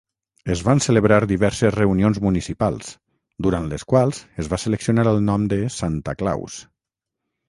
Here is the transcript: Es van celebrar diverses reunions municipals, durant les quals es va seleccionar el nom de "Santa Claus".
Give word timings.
Es 0.53 0.61
van 0.67 0.79
celebrar 0.83 1.17
diverses 1.31 1.73
reunions 1.75 2.19
municipals, 2.23 2.89
durant 3.47 3.67
les 3.73 3.85
quals 3.93 4.21
es 4.45 4.49
va 4.55 4.59
seleccionar 4.63 5.05
el 5.13 5.21
nom 5.29 5.45
de 5.53 5.61
"Santa 5.77 6.17
Claus". 6.23 6.57